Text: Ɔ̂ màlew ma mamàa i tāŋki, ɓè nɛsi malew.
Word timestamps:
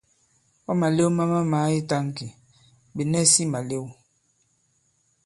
Ɔ̂ 0.69 0.73
màlew 0.79 1.09
ma 1.17 1.23
mamàa 1.31 1.67
i 1.79 1.81
tāŋki, 1.89 2.27
ɓè 2.95 3.03
nɛsi 3.11 3.43
malew. 3.51 3.85